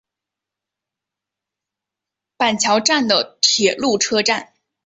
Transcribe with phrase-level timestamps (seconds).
[2.35, 4.51] 板桥站的铁路车站。